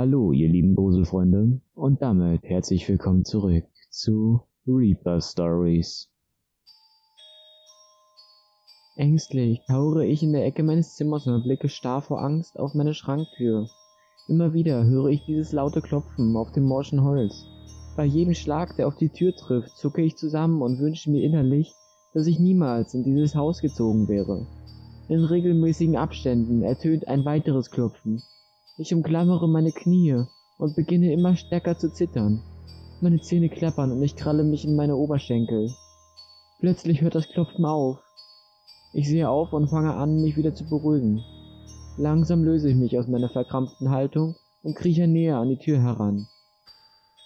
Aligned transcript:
Hallo, 0.00 0.30
ihr 0.30 0.48
lieben 0.48 0.76
Gruselfreunde, 0.76 1.60
und 1.74 2.00
damit 2.02 2.44
herzlich 2.44 2.88
willkommen 2.88 3.24
zurück 3.24 3.64
zu 3.90 4.42
Reaper 4.64 5.20
Stories. 5.20 6.08
Ängstlich 8.94 9.60
kauere 9.66 10.04
ich 10.04 10.22
in 10.22 10.32
der 10.32 10.46
Ecke 10.46 10.62
meines 10.62 10.94
Zimmers 10.94 11.26
und 11.26 11.42
blicke 11.42 11.68
starr 11.68 12.00
vor 12.00 12.22
Angst 12.22 12.60
auf 12.60 12.74
meine 12.74 12.94
Schranktür. 12.94 13.66
Immer 14.28 14.52
wieder 14.52 14.84
höre 14.84 15.08
ich 15.08 15.24
dieses 15.24 15.50
laute 15.50 15.82
Klopfen 15.82 16.36
auf 16.36 16.52
dem 16.52 16.62
morschen 16.62 17.02
Holz. 17.02 17.44
Bei 17.96 18.04
jedem 18.04 18.34
Schlag, 18.34 18.76
der 18.76 18.86
auf 18.86 18.94
die 18.94 19.08
Tür 19.08 19.34
trifft, 19.34 19.76
zucke 19.76 20.02
ich 20.02 20.16
zusammen 20.16 20.62
und 20.62 20.78
wünsche 20.78 21.10
mir 21.10 21.24
innerlich, 21.24 21.74
dass 22.14 22.28
ich 22.28 22.38
niemals 22.38 22.94
in 22.94 23.02
dieses 23.02 23.34
Haus 23.34 23.60
gezogen 23.60 24.06
wäre. 24.06 24.46
In 25.08 25.24
regelmäßigen 25.24 25.96
Abständen 25.96 26.62
ertönt 26.62 27.08
ein 27.08 27.24
weiteres 27.24 27.72
Klopfen, 27.72 28.22
ich 28.78 28.94
umklammere 28.94 29.48
meine 29.48 29.72
Knie 29.72 30.22
und 30.56 30.76
beginne 30.76 31.12
immer 31.12 31.34
stärker 31.36 31.76
zu 31.76 31.92
zittern. 31.92 32.40
Meine 33.00 33.20
Zähne 33.20 33.48
klappern 33.48 33.90
und 33.90 34.02
ich 34.02 34.14
kralle 34.14 34.44
mich 34.44 34.64
in 34.64 34.76
meine 34.76 34.96
Oberschenkel. 34.96 35.74
Plötzlich 36.60 37.00
hört 37.00 37.16
das 37.16 37.28
Klopfen 37.28 37.64
auf. 37.64 37.98
Ich 38.92 39.08
sehe 39.08 39.28
auf 39.28 39.52
und 39.52 39.68
fange 39.68 39.94
an, 39.94 40.22
mich 40.22 40.36
wieder 40.36 40.54
zu 40.54 40.64
beruhigen. 40.64 41.22
Langsam 41.96 42.44
löse 42.44 42.70
ich 42.70 42.76
mich 42.76 42.96
aus 42.96 43.08
meiner 43.08 43.28
verkrampften 43.28 43.90
Haltung 43.90 44.36
und 44.62 44.76
krieche 44.76 45.08
näher 45.08 45.38
an 45.38 45.48
die 45.48 45.58
Tür 45.58 45.80
heran. 45.80 46.28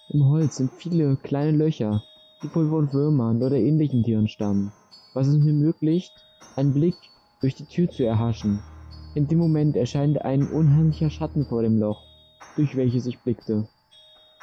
Im 0.09 0.27
Holz 0.28 0.56
sind 0.56 0.73
viele 0.73 1.16
kleine 1.16 1.56
Löcher, 1.56 2.03
die 2.42 2.55
wohl 2.55 2.69
von 2.69 2.92
Würmern 2.92 3.42
oder 3.42 3.56
ähnlichen 3.56 4.03
Tieren 4.05 4.28
stammen, 4.28 4.73
was 5.12 5.27
es 5.27 5.37
mir 5.37 5.50
ermöglicht, 5.50 6.12
einen 6.56 6.73
Blick 6.73 6.97
durch 7.41 7.55
die 7.55 7.66
Tür 7.66 7.91
zu 7.91 8.05
erhaschen. 8.05 8.61
In 9.15 9.29
dem 9.29 9.39
Moment 9.39 9.77
erscheint 9.77 10.23
ein 10.25 10.47
unheimlicher 10.48 11.11
Schatten 11.11 11.45
vor 11.45 11.62
dem 11.62 11.79
Loch, 11.79 12.03
durch 12.57 12.77
welches 12.77 13.07
ich 13.07 13.19
blickte. 13.19 13.69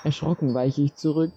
Erschrocken 0.03 0.53
weiche 0.53 0.83
ich 0.83 0.93
zurück, 0.93 1.31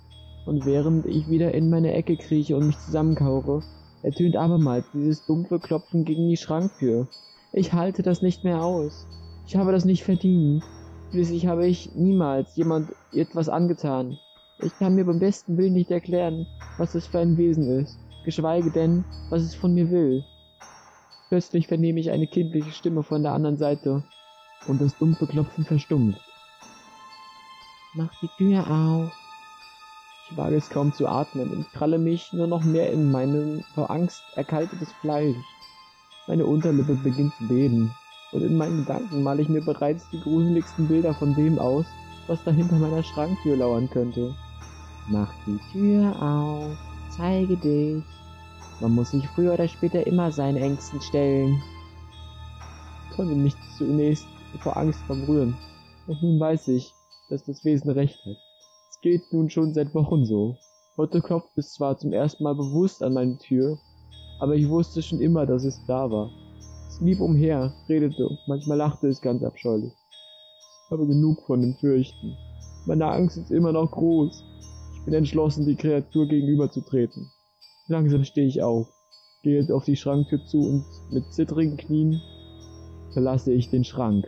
und 0.44 0.66
während 0.66 1.06
ich 1.06 1.30
wieder 1.30 1.54
in 1.54 1.70
meine 1.70 1.94
Ecke 1.94 2.16
krieche 2.16 2.56
und 2.56 2.66
mich 2.66 2.78
zusammenkaure, 2.78 3.62
ertönt 4.02 4.36
abermals 4.36 4.84
dieses 4.92 5.24
dumpfe 5.24 5.58
Klopfen 5.60 6.04
gegen 6.04 6.28
die 6.28 6.36
Schranktür. 6.36 7.08
Ich 7.52 7.72
halte 7.72 8.02
das 8.02 8.20
nicht 8.20 8.44
mehr 8.44 8.62
aus. 8.62 9.06
Ich 9.46 9.56
habe 9.56 9.72
das 9.72 9.84
nicht 9.86 10.04
verdient. 10.04 10.62
Schließlich 11.10 11.46
habe 11.46 11.66
ich 11.66 11.94
niemals 11.94 12.54
jemand 12.56 12.90
etwas 13.12 13.48
angetan. 13.48 14.18
Ich 14.60 14.76
kann 14.78 14.94
mir 14.94 15.06
beim 15.06 15.18
besten 15.18 15.56
Willen 15.56 15.72
nicht 15.72 15.90
erklären, 15.90 16.46
was 16.76 16.94
es 16.94 17.06
für 17.06 17.20
ein 17.20 17.36
Wesen 17.36 17.80
ist, 17.80 17.98
geschweige 18.24 18.70
denn, 18.70 19.04
was 19.30 19.42
es 19.42 19.54
von 19.54 19.74
mir 19.74 19.90
will. 19.90 20.22
Plötzlich 21.32 21.66
vernehme 21.66 21.98
ich 21.98 22.10
eine 22.10 22.26
kindliche 22.26 22.72
Stimme 22.72 23.02
von 23.02 23.22
der 23.22 23.32
anderen 23.32 23.56
Seite 23.56 24.04
und 24.66 24.82
das 24.82 24.98
dumpfe 24.98 25.26
Klopfen 25.26 25.64
verstummt. 25.64 26.20
Mach 27.94 28.10
die 28.20 28.28
Tür 28.36 28.70
auf. 28.70 29.10
Ich 30.28 30.36
wage 30.36 30.56
es 30.56 30.68
kaum 30.68 30.92
zu 30.92 31.08
atmen 31.08 31.50
und 31.50 31.72
kralle 31.72 31.96
mich 31.96 32.34
nur 32.34 32.48
noch 32.48 32.62
mehr 32.62 32.92
in 32.92 33.10
mein 33.10 33.64
vor 33.74 33.90
Angst 33.90 34.22
erkaltetes 34.34 34.92
Fleisch. 35.00 35.34
Meine 36.26 36.44
Unterlippe 36.44 36.96
beginnt 36.96 37.32
zu 37.36 37.48
beben 37.48 37.94
und 38.32 38.42
in 38.42 38.58
meinen 38.58 38.84
Gedanken 38.84 39.22
male 39.22 39.40
ich 39.40 39.48
mir 39.48 39.62
bereits 39.62 40.10
die 40.10 40.20
gruseligsten 40.20 40.86
Bilder 40.86 41.14
von 41.14 41.34
dem 41.34 41.58
aus, 41.58 41.86
was 42.26 42.44
da 42.44 42.50
hinter 42.50 42.76
meiner 42.76 43.02
Schranktür 43.02 43.56
lauern 43.56 43.88
könnte. 43.88 44.34
Mach 45.08 45.32
die 45.46 45.58
Tür 45.72 46.14
auf, 46.22 46.76
zeige 47.16 47.56
dich. 47.56 48.04
Man 48.82 48.96
muss 48.96 49.12
sich 49.12 49.24
früher 49.28 49.54
oder 49.54 49.68
später 49.68 50.04
immer 50.08 50.32
seinen 50.32 50.56
Ängsten 50.56 51.00
stellen. 51.00 51.62
Ich 53.08 53.16
konnte 53.16 53.36
mich 53.36 53.54
zunächst 53.78 54.26
vor 54.58 54.76
Angst 54.76 54.98
verbrühen. 55.06 55.56
Und 56.08 56.20
nun 56.20 56.40
weiß 56.40 56.66
ich, 56.66 56.92
dass 57.30 57.44
das 57.44 57.64
Wesen 57.64 57.92
recht 57.92 58.18
hat. 58.26 58.36
Es 58.90 59.00
geht 59.00 59.32
nun 59.32 59.50
schon 59.50 59.72
seit 59.72 59.94
Wochen 59.94 60.24
so. 60.24 60.56
Heute 60.96 61.20
klopft 61.20 61.56
es 61.56 61.74
zwar 61.74 61.96
zum 61.96 62.12
ersten 62.12 62.42
Mal 62.42 62.56
bewusst 62.56 63.04
an 63.04 63.14
meine 63.14 63.38
Tür, 63.38 63.78
aber 64.40 64.56
ich 64.56 64.68
wusste 64.68 65.00
schon 65.00 65.20
immer, 65.20 65.46
dass 65.46 65.62
es 65.62 65.80
da 65.86 66.10
war. 66.10 66.28
Es 66.88 67.00
lief 67.00 67.20
umher, 67.20 67.72
redete 67.88 68.26
und 68.26 68.38
manchmal 68.48 68.78
lachte 68.78 69.06
es 69.06 69.20
ganz 69.20 69.44
abscheulich. 69.44 69.92
Ich 70.86 70.90
habe 70.90 71.06
genug 71.06 71.46
von 71.46 71.62
dem 71.62 71.76
Fürchten. 71.76 72.36
Meine 72.86 73.06
Angst 73.06 73.38
ist 73.38 73.52
immer 73.52 73.70
noch 73.70 73.92
groß. 73.92 74.42
Ich 74.96 75.04
bin 75.04 75.14
entschlossen, 75.14 75.66
die 75.66 75.76
Kreatur 75.76 76.26
gegenüberzutreten. 76.26 77.30
Langsam 77.92 78.24
stehe 78.24 78.46
ich 78.46 78.62
auf, 78.62 78.88
gehe 79.42 79.62
auf 79.70 79.84
die 79.84 79.96
Schranktür 79.96 80.42
zu 80.46 80.66
und 80.66 80.84
mit 81.10 81.30
zittrigen 81.30 81.76
Knien 81.76 82.22
verlasse 83.12 83.52
ich 83.52 83.68
den 83.68 83.84
Schrank. 83.84 84.26